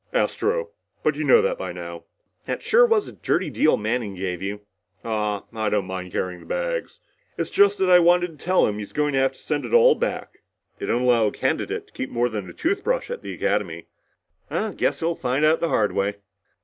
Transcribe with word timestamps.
"Astro, 0.13 0.71
but 1.03 1.15
you 1.15 1.23
know 1.23 1.43
that 1.43 1.59
by 1.59 1.71
now." 1.71 2.05
"That 2.47 2.63
sure 2.63 2.87
was 2.87 3.07
a 3.07 3.11
dirty 3.11 3.51
deal 3.51 3.77
Manning 3.77 4.15
gave 4.15 4.41
you." 4.41 4.61
"Ah, 5.05 5.43
I 5.53 5.69
don't 5.69 5.85
mind 5.85 6.11
carrying 6.11 6.39
his 6.39 6.49
bags. 6.49 6.99
It's 7.37 7.51
just 7.51 7.77
that 7.77 7.87
I 7.87 7.99
wanted 7.99 8.39
to 8.39 8.43
tell 8.43 8.65
him 8.65 8.79
he's 8.79 8.93
going 8.93 9.13
to 9.13 9.19
have 9.19 9.33
to 9.33 9.37
send 9.37 9.63
it 9.63 9.75
all 9.75 9.93
back. 9.93 10.39
They 10.79 10.87
don't 10.87 11.03
allow 11.03 11.27
a 11.27 11.31
candidate 11.31 11.85
to 11.85 11.93
keep 11.93 12.09
more 12.09 12.29
than 12.29 12.49
a 12.49 12.53
toothbrush 12.53 13.11
at 13.11 13.21
the 13.21 13.33
Academy." 13.33 13.89
"Guess 14.49 15.01
he'll 15.01 15.13
find 15.13 15.45
out 15.45 15.59
the 15.59 15.69
hard 15.69 15.91
way." 15.91 16.15